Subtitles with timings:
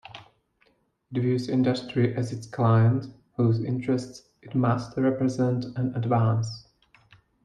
[1.13, 3.05] It views industry as its client,
[3.37, 6.65] whose interests it must represent and advance.